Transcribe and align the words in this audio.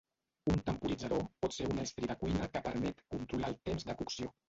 Un 0.51 0.55
temporitzador 0.69 1.21
pot 1.45 1.55
ser 1.59 1.69
un 1.73 1.83
estri 1.85 2.11
de 2.15 2.17
cuina 2.25 2.51
que 2.57 2.65
permet 2.71 3.07
controlar 3.17 3.57
els 3.57 3.65
temps 3.71 3.91
de 3.93 4.03
cocció. 4.05 4.37